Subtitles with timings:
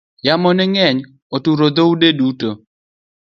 [0.25, 0.99] Yamo ne ng'eny
[1.35, 2.41] oturo dhot